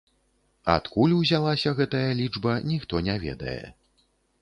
Адкуль 0.75 1.13
узялася 1.17 1.75
гэтая 1.81 2.09
лічба, 2.23 2.59
ніхто 2.73 3.07
не 3.11 3.15
ведае. 3.29 3.63